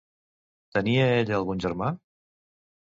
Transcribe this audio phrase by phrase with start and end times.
[0.79, 1.95] Tenia ella algun germà?